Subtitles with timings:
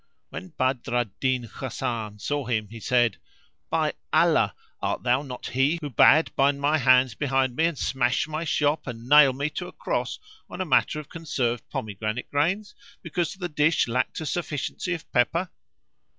[0.29, 3.17] When Badr al Din Hasan saw him he said,
[3.69, 8.27] "By Allah, art thou not he who bade bind my hands behind me and smash
[8.27, 10.17] my shop and nail me to a cross
[10.49, 15.49] on a matter of conserved pomegranate grains because the dish lacked a sufficiency of pepper?"